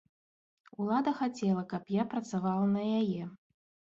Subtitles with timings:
[0.83, 3.23] Улада хацела, каб я працавала на яе.